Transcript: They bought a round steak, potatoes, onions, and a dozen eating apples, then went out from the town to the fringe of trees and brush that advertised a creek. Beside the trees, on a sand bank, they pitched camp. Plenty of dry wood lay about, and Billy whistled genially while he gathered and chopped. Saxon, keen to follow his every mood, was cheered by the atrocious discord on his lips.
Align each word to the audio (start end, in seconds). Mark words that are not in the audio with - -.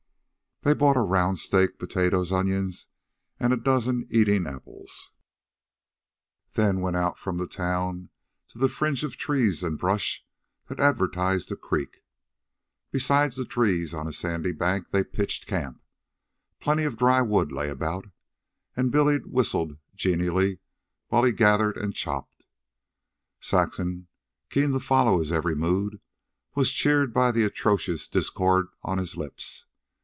They 0.63 0.75
bought 0.75 0.95
a 0.95 0.99
round 1.01 1.39
steak, 1.39 1.79
potatoes, 1.79 2.31
onions, 2.31 2.87
and 3.39 3.51
a 3.51 3.57
dozen 3.57 4.05
eating 4.11 4.45
apples, 4.45 5.09
then 6.53 6.81
went 6.81 6.95
out 6.95 7.17
from 7.17 7.39
the 7.39 7.47
town 7.47 8.09
to 8.49 8.59
the 8.59 8.69
fringe 8.69 9.03
of 9.03 9.17
trees 9.17 9.63
and 9.63 9.75
brush 9.79 10.23
that 10.69 10.79
advertised 10.79 11.51
a 11.51 11.55
creek. 11.55 12.03
Beside 12.91 13.31
the 13.31 13.43
trees, 13.45 13.95
on 13.95 14.05
a 14.05 14.13
sand 14.13 14.55
bank, 14.59 14.91
they 14.91 15.03
pitched 15.03 15.47
camp. 15.47 15.81
Plenty 16.59 16.83
of 16.83 16.95
dry 16.95 17.23
wood 17.23 17.51
lay 17.51 17.67
about, 17.67 18.05
and 18.77 18.91
Billy 18.91 19.17
whistled 19.25 19.79
genially 19.95 20.59
while 21.07 21.23
he 21.23 21.31
gathered 21.31 21.75
and 21.75 21.95
chopped. 21.95 22.45
Saxon, 23.39 24.09
keen 24.51 24.73
to 24.73 24.79
follow 24.79 25.17
his 25.17 25.31
every 25.31 25.55
mood, 25.55 25.99
was 26.53 26.71
cheered 26.71 27.15
by 27.15 27.31
the 27.31 27.45
atrocious 27.45 28.07
discord 28.07 28.67
on 28.83 28.99
his 28.99 29.17
lips. 29.17 29.65